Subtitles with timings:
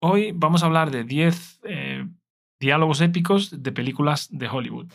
[0.00, 2.06] Hoy vamos a hablar de 10 eh,
[2.60, 4.86] diálogos épicos de películas de Hollywood.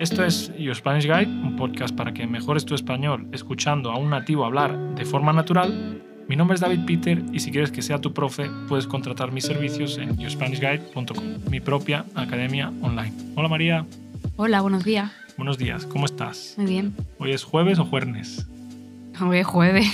[0.00, 4.08] Esto es Your Spanish Guide, un podcast para que mejores tu español escuchando a un
[4.08, 6.02] nativo hablar de forma natural.
[6.28, 9.44] Mi nombre es David Peter y si quieres que sea tu profe, puedes contratar mis
[9.44, 13.12] servicios en yourspanishguide.com, mi propia academia online.
[13.34, 13.86] Hola María.
[14.36, 15.12] Hola, buenos días.
[15.36, 16.54] Buenos días, ¿cómo estás?
[16.56, 16.96] Muy bien.
[17.18, 18.48] ¿Hoy es jueves o jueves?
[19.20, 19.86] Hoy es jueves.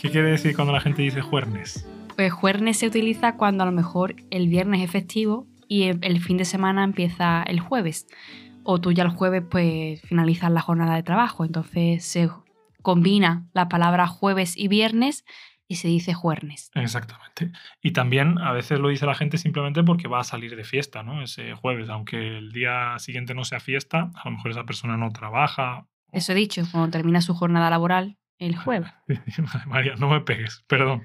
[0.00, 1.86] ¿Qué quiere decir cuando la gente dice jueves?
[2.16, 6.38] Pues jueves se utiliza cuando a lo mejor el viernes es festivo y el fin
[6.38, 8.06] de semana empieza el jueves.
[8.64, 11.44] O tú ya el jueves pues finalizas la jornada de trabajo.
[11.44, 12.30] Entonces se
[12.82, 15.24] combina la palabra jueves y viernes
[15.68, 16.70] y se dice jueves.
[16.74, 17.52] Exactamente.
[17.82, 21.02] Y también a veces lo dice la gente simplemente porque va a salir de fiesta,
[21.02, 21.22] ¿no?
[21.22, 25.10] Ese jueves, aunque el día siguiente no sea fiesta, a lo mejor esa persona no
[25.10, 25.86] trabaja.
[26.12, 28.92] Eso he dicho, cuando termina su jornada laboral, el jueves.
[29.66, 31.04] María, no me pegues, perdón.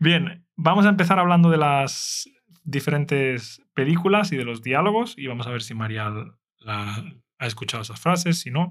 [0.00, 2.28] Bien, vamos a empezar hablando de las
[2.64, 6.10] diferentes películas y de los diálogos y vamos a ver si María
[6.58, 7.04] la,
[7.38, 8.70] ha escuchado esas frases, si no.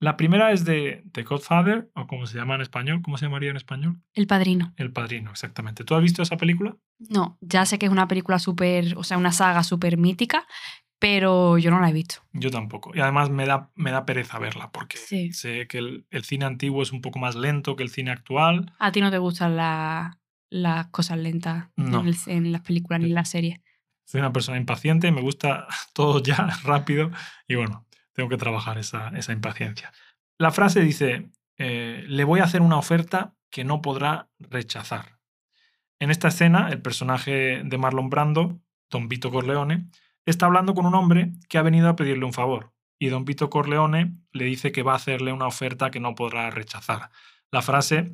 [0.00, 3.50] La primera es de The Godfather, o como se llama en español, ¿cómo se llamaría
[3.50, 4.00] en español?
[4.14, 4.72] El Padrino.
[4.76, 5.82] El Padrino, exactamente.
[5.82, 6.76] ¿Tú has visto esa película?
[6.98, 10.46] No, ya sé que es una película súper, o sea, una saga súper mítica,
[10.98, 12.16] pero yo no la he visto.
[12.32, 12.92] Yo tampoco.
[12.94, 16.92] Y además me da, me da pereza verla, porque sé que el, cine antiguo es
[16.92, 18.72] un poco más lento que el cine actual.
[18.78, 23.60] ¿A ti no te gustan las cosas lentas en, las películas ni en las series?
[24.04, 27.10] Soy una persona impaciente, me gusta todo ya rápido
[27.46, 29.92] y bueno, tengo que trabajar esa, esa impaciencia.
[30.38, 35.18] La frase dice, eh, le voy a hacer una oferta que no podrá rechazar.
[36.00, 39.88] En esta escena, el personaje de Marlon Brando, Don Vito Corleone,
[40.30, 42.72] está hablando con un hombre que ha venido a pedirle un favor.
[42.98, 46.50] Y Don Vito Corleone le dice que va a hacerle una oferta que no podrá
[46.50, 47.10] rechazar.
[47.50, 48.12] La frase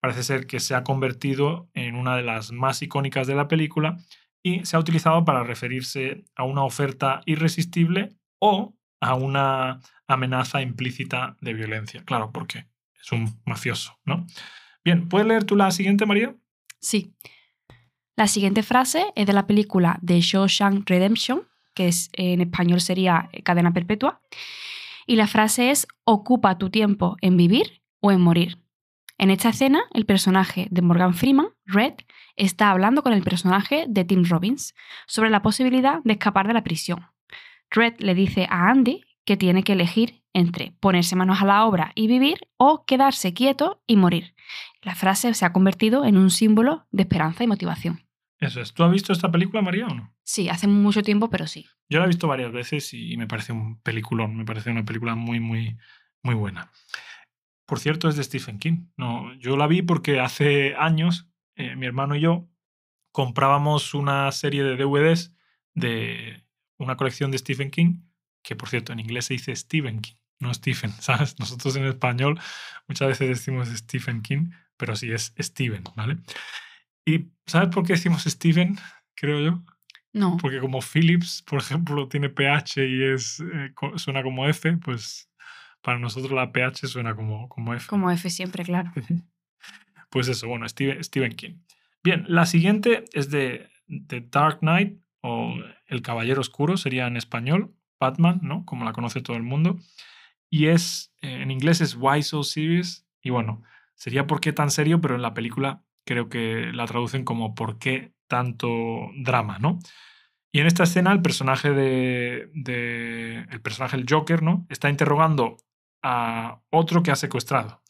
[0.00, 3.96] parece ser que se ha convertido en una de las más icónicas de la película
[4.42, 11.36] y se ha utilizado para referirse a una oferta irresistible o a una amenaza implícita
[11.40, 12.02] de violencia.
[12.04, 12.66] Claro, porque
[13.00, 14.26] es un mafioso, ¿no?
[14.84, 16.34] Bien, ¿puedes leer tú la siguiente, María?
[16.80, 17.14] Sí.
[18.16, 21.42] La siguiente frase es de la película The Shawshank Redemption,
[21.74, 24.22] que es, en español sería Cadena Perpetua.
[25.06, 28.58] Y la frase es, ocupa tu tiempo en vivir o en morir.
[29.18, 31.92] En esta escena, el personaje de Morgan Freeman, Red,
[32.36, 34.74] está hablando con el personaje de Tim Robbins
[35.06, 37.06] sobre la posibilidad de escapar de la prisión.
[37.70, 41.92] Red le dice a Andy que tiene que elegir entre ponerse manos a la obra
[41.94, 44.34] y vivir o quedarse quieto y morir.
[44.80, 48.05] La frase se ha convertido en un símbolo de esperanza y motivación.
[48.38, 48.74] Eso es.
[48.74, 50.14] ¿Tú has visto esta película, María, o no?
[50.22, 51.66] Sí, hace mucho tiempo, pero sí.
[51.88, 54.36] Yo la he visto varias veces y me parece un peliculón.
[54.36, 55.78] Me parece una película muy, muy,
[56.22, 56.70] muy buena.
[57.66, 58.88] Por cierto, es de Stephen King.
[58.96, 62.48] No, yo la vi porque hace años eh, mi hermano y yo
[63.12, 65.34] comprábamos una serie de DVDs
[65.74, 66.44] de
[66.78, 68.02] una colección de Stephen King,
[68.42, 71.38] que por cierto en inglés se dice Stephen King, no Stephen, ¿sabes?
[71.38, 72.38] Nosotros en español
[72.86, 76.18] muchas veces decimos Stephen King, pero sí es Stephen, ¿vale?
[77.06, 78.76] ¿Y sabes por qué decimos Stephen,
[79.14, 79.62] creo yo?
[80.12, 80.36] No.
[80.40, 85.30] Porque como Philips, por ejemplo, tiene PH y es, eh, suena como F, pues
[85.82, 87.86] para nosotros la PH suena como, como F.
[87.86, 88.92] Como F siempre, claro.
[90.10, 91.58] pues eso, bueno, Stephen, Stephen King.
[92.02, 93.70] Bien, la siguiente es de
[94.08, 95.54] The Dark Knight o
[95.86, 98.64] El Caballero Oscuro sería en español, Batman, ¿no?
[98.64, 99.78] Como la conoce todo el mundo.
[100.50, 103.06] Y es, eh, en inglés es Why So Serious.
[103.22, 103.62] Y bueno,
[103.94, 105.00] sería ¿Por qué tan serio?
[105.00, 109.58] Pero en la película creo que la traducen como ¿Por qué tanto drama?
[109.58, 109.78] ¿no?
[110.52, 114.66] Y en esta escena el personaje de, el personaje del Joker, ¿no?
[114.70, 115.58] Está interrogando
[116.02, 117.82] a otro que ha secuestrado.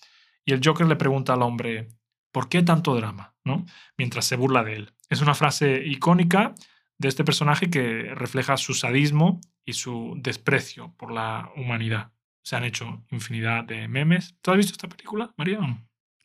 [0.44, 1.88] Y el Joker le pregunta al hombre,
[2.32, 3.36] ¿por qué tanto drama?
[3.44, 3.64] ¿no?
[3.96, 4.94] Mientras se burla de él.
[5.08, 6.54] Es una frase icónica
[6.98, 12.10] de este personaje que refleja su sadismo y su desprecio por la humanidad.
[12.42, 14.36] Se han hecho infinidad de memes.
[14.40, 15.60] ¿Tú has visto esta película, María?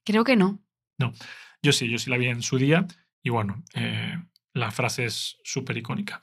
[0.03, 0.59] Creo que no.
[1.01, 1.13] No,
[1.61, 2.87] yo sí, yo sí la vi en su día
[3.23, 4.15] y bueno, eh,
[4.53, 6.21] la frase es súper icónica.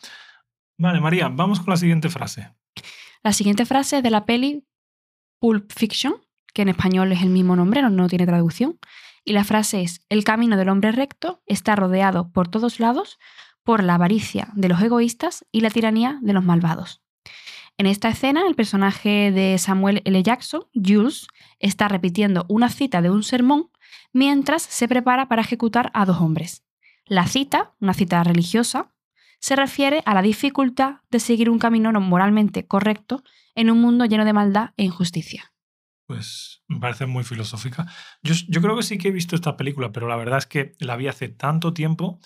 [0.78, 2.52] Vale, María, vamos con la siguiente frase.
[3.22, 4.64] La siguiente frase es de la peli
[5.40, 6.14] Pulp Fiction,
[6.54, 8.78] que en español es el mismo nombre, no, no tiene traducción.
[9.24, 13.18] Y la frase es, el camino del hombre recto está rodeado por todos lados
[13.62, 17.02] por la avaricia de los egoístas y la tiranía de los malvados.
[17.76, 20.22] En esta escena, el personaje de Samuel L.
[20.22, 21.28] Jackson, Jules,
[21.60, 23.70] está repitiendo una cita de un sermón
[24.12, 26.64] mientras se prepara para ejecutar a dos hombres.
[27.06, 28.92] La cita, una cita religiosa,
[29.40, 33.22] se refiere a la dificultad de seguir un camino no moralmente correcto
[33.54, 35.52] en un mundo lleno de maldad e injusticia.
[36.06, 37.86] Pues me parece muy filosófica.
[38.22, 40.72] Yo, yo creo que sí que he visto esta película, pero la verdad es que
[40.78, 42.18] la vi hace tanto tiempo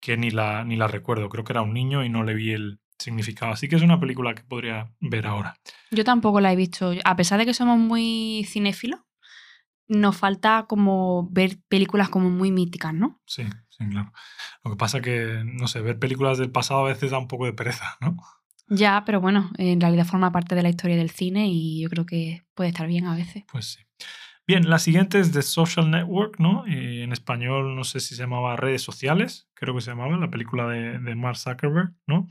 [0.00, 1.28] que ni la, ni la recuerdo.
[1.28, 3.52] Creo que era un niño y no le vi el significado.
[3.52, 5.56] Así que es una película que podría ver ahora.
[5.90, 6.92] Yo tampoco la he visto.
[7.04, 9.00] A pesar de que somos muy cinéfilos,
[9.88, 13.20] nos falta como ver películas como muy míticas, ¿no?
[13.26, 14.12] Sí, sí, claro.
[14.64, 17.46] Lo que pasa que, no sé, ver películas del pasado a veces da un poco
[17.46, 18.16] de pereza, ¿no?
[18.68, 22.06] Ya, pero bueno, en realidad forma parte de la historia del cine y yo creo
[22.06, 23.44] que puede estar bien a veces.
[23.52, 23.80] Pues sí.
[24.46, 26.66] Bien, la siguiente es The Social Network, ¿no?
[26.66, 30.30] Y en español no sé si se llamaba Redes Sociales, creo que se llamaba, la
[30.30, 32.28] película de, de Mark Zuckerberg, ¿no?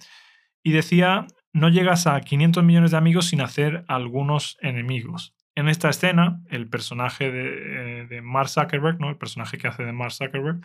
[0.63, 5.35] Y decía, no llegas a 500 millones de amigos sin hacer algunos enemigos.
[5.55, 9.09] En esta escena, el personaje de, eh, de Mark Zuckerberg, ¿no?
[9.09, 10.61] el personaje que hace de Mark Zuckerberg,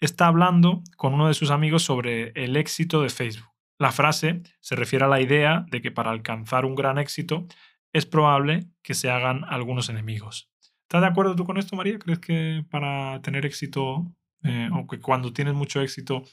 [0.00, 3.48] está hablando con uno de sus amigos sobre el éxito de Facebook.
[3.78, 7.46] La frase se refiere a la idea de que para alcanzar un gran éxito
[7.92, 10.50] es probable que se hagan algunos enemigos.
[10.82, 11.98] ¿Estás de acuerdo tú con esto, María?
[11.98, 14.04] ¿Crees que para tener éxito,
[14.42, 16.24] eh, o que cuando tienes mucho éxito,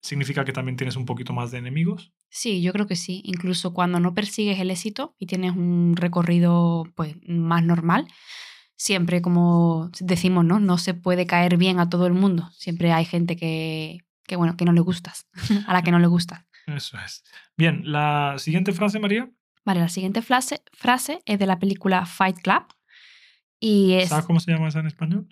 [0.00, 2.12] significa que también tienes un poquito más de enemigos?
[2.30, 3.22] Sí, yo creo que sí.
[3.24, 8.06] Incluso cuando no persigues el éxito y tienes un recorrido pues, más normal,
[8.76, 10.60] siempre, como decimos, ¿no?
[10.60, 12.50] No se puede caer bien a todo el mundo.
[12.52, 15.26] Siempre hay gente que, que bueno, que no le gustas,
[15.66, 16.44] a la que no le gustas.
[16.66, 17.24] Eso es.
[17.56, 19.30] Bien, la siguiente frase, María.
[19.64, 22.64] Vale, la siguiente frase, frase es de la película Fight Club.
[23.60, 25.28] Y es ¿Sabes cómo se llama esa en español?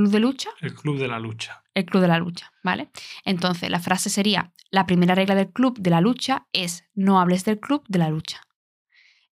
[0.00, 0.50] Club de Lucha.
[0.60, 1.62] El Club de la Lucha.
[1.74, 2.90] El Club de la Lucha, ¿vale?
[3.24, 7.44] Entonces, la frase sería, la primera regla del Club de la Lucha es no hables
[7.44, 8.40] del Club de la Lucha.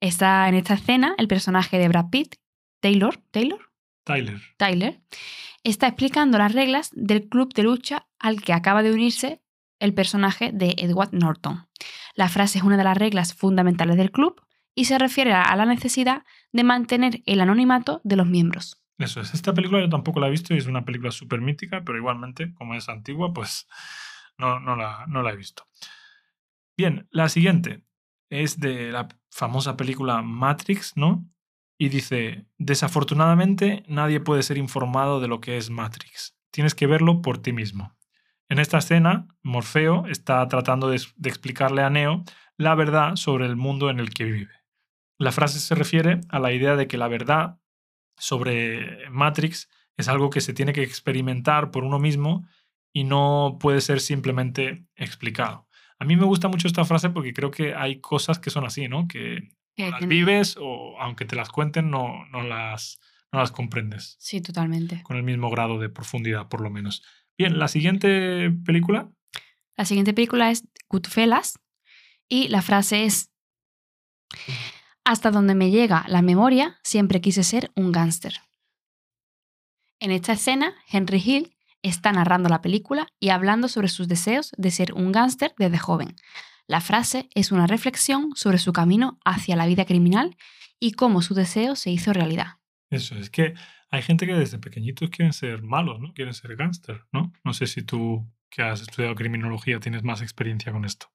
[0.01, 2.37] Está en esta escena el personaje de Brad Pitt,
[2.81, 3.69] Taylor, Taylor,
[4.05, 4.41] Tyler.
[4.57, 5.03] Tyler,
[5.65, 9.43] está explicando las reglas del club de lucha al que acaba de unirse
[9.81, 11.69] el personaje de Edward Norton.
[12.15, 14.41] La frase es una de las reglas fundamentales del club
[14.75, 18.81] y se refiere a la necesidad de mantener el anonimato de los miembros.
[18.99, 19.33] Eso es.
[19.33, 22.53] Esta película yo tampoco la he visto y es una película súper mítica, pero igualmente,
[22.55, 23.69] como es antigua, pues
[24.37, 25.65] no, no, la, no la he visto.
[26.77, 27.83] Bien, la siguiente
[28.29, 31.25] es de la famosa película Matrix, ¿no?
[31.79, 36.37] Y dice, desafortunadamente nadie puede ser informado de lo que es Matrix.
[36.51, 37.97] Tienes que verlo por ti mismo.
[38.49, 42.25] En esta escena, Morfeo está tratando de, de explicarle a Neo
[42.57, 44.55] la verdad sobre el mundo en el que vive.
[45.19, 47.59] La frase se refiere a la idea de que la verdad
[48.19, 52.47] sobre Matrix es algo que se tiene que experimentar por uno mismo
[52.93, 55.69] y no puede ser simplemente explicado.
[55.99, 58.89] A mí me gusta mucho esta frase porque creo que hay cosas que son así,
[58.89, 59.09] ¿no?
[59.09, 62.99] Que las vives o aunque te las cuenten no, no, las,
[63.33, 65.03] no las comprendes Sí, totalmente.
[65.03, 67.03] con el mismo grado de profundidad, por lo menos.
[67.37, 69.11] Bien, la siguiente película.
[69.77, 71.59] La siguiente película es Goodfellas
[72.29, 73.31] y la frase es
[75.09, 78.43] Hasta donde me llega la memoria, siempre quise ser un gángster.
[80.01, 84.71] En esta escena, Henry Hill está narrando la película y hablando sobre sus deseos de
[84.71, 86.15] ser un gángster desde joven.
[86.67, 90.37] La frase es una reflexión sobre su camino hacia la vida criminal
[90.79, 92.59] y cómo su deseo se hizo realidad.
[92.91, 93.55] Eso, es que
[93.89, 96.13] hay gente que desde pequeñitos quieren ser malos, ¿no?
[96.13, 97.33] Quieren ser gángster, ¿no?
[97.45, 101.07] No sé si tú, que has estudiado criminología, tienes más experiencia con esto.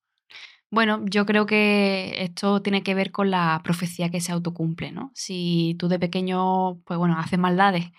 [0.73, 5.11] Bueno, yo creo que esto tiene que ver con la profecía que se autocumple, ¿no?
[5.13, 7.91] Si tú de pequeño, pues bueno, haces maldades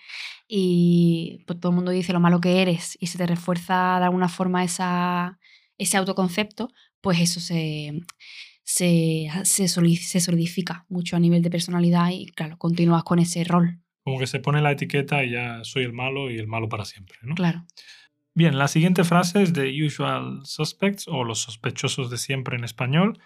[0.45, 4.03] y pues, todo el mundo dice lo malo que eres y se te refuerza de
[4.03, 5.39] alguna forma esa,
[5.77, 6.67] ese autoconcepto,
[6.99, 7.93] pues eso se,
[8.65, 9.69] se, se
[10.19, 14.41] solidifica mucho a nivel de personalidad y claro, continúas con ese rol, Como que se
[14.41, 17.35] pone la etiqueta y ya soy el malo y el malo para siempre, ¿no?
[17.35, 17.65] claro.
[18.37, 23.17] Bien, la siguiente frase es de Usual Suspects o los sospechosos de siempre en español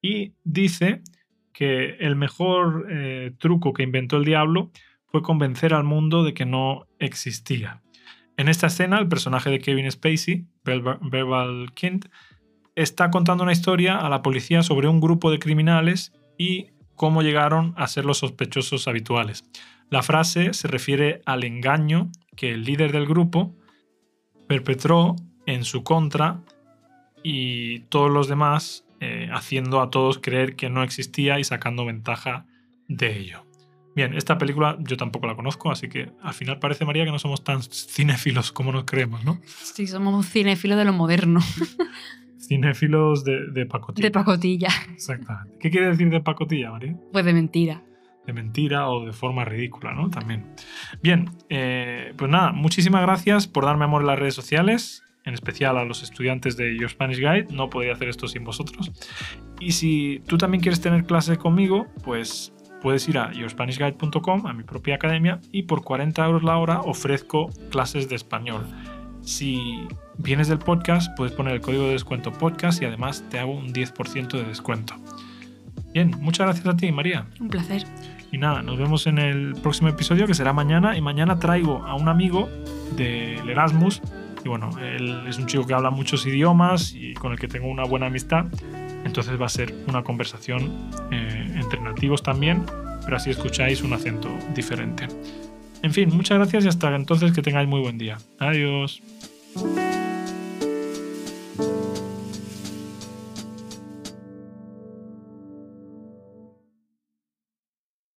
[0.00, 1.02] y dice
[1.52, 4.70] que el mejor eh, truco que inventó el diablo
[5.06, 7.82] fue convencer al mundo de que no existía.
[8.36, 12.06] En esta escena, el personaje de Kevin Spacey, Bevel Kint,
[12.76, 17.74] está contando una historia a la policía sobre un grupo de criminales y cómo llegaron
[17.76, 19.42] a ser los sospechosos habituales.
[19.90, 23.56] La frase se refiere al engaño que el líder del grupo
[24.52, 25.16] perpetró
[25.46, 26.40] en su contra
[27.22, 32.44] y todos los demás eh, haciendo a todos creer que no existía y sacando ventaja
[32.88, 33.46] de ello.
[33.96, 37.18] Bien, esta película yo tampoco la conozco, así que al final parece, María, que no
[37.18, 39.38] somos tan cinéfilos como nos creemos, ¿no?
[39.46, 41.40] Sí, somos un cinéfilo de lo moderno,
[42.38, 44.06] Cinéfilos de, de pacotilla.
[44.06, 45.56] de pacotilla, Exactamente.
[45.60, 46.96] ¿Qué quiere decir de pacotilla, María?
[47.12, 47.82] pues de mentira.
[48.26, 50.10] De mentira o de forma ridícula, ¿no?
[50.10, 50.54] También.
[51.02, 55.76] Bien, eh, pues nada, muchísimas gracias por darme amor en las redes sociales, en especial
[55.76, 57.46] a los estudiantes de Your Spanish Guide.
[57.50, 58.90] No podría hacer esto sin vosotros.
[59.60, 64.64] Y si tú también quieres tener clase conmigo, pues puedes ir a yourspanishguide.com, a mi
[64.64, 68.66] propia academia, y por 40 euros la hora ofrezco clases de español.
[69.20, 69.86] Si
[70.18, 73.72] vienes del podcast, puedes poner el código de descuento podcast y además te hago un
[73.72, 74.96] 10% de descuento.
[75.92, 77.26] Bien, muchas gracias a ti, María.
[77.40, 77.84] Un placer.
[78.30, 80.96] Y nada, nos vemos en el próximo episodio que será mañana.
[80.96, 82.48] Y mañana traigo a un amigo
[82.96, 84.00] del Erasmus.
[84.44, 87.68] Y bueno, él es un chico que habla muchos idiomas y con el que tengo
[87.68, 88.46] una buena amistad.
[89.04, 92.64] Entonces va a ser una conversación eh, entre nativos también,
[93.04, 95.06] pero así escucháis un acento diferente.
[95.82, 98.18] En fin, muchas gracias y hasta entonces que tengáis muy buen día.
[98.38, 99.02] Adiós.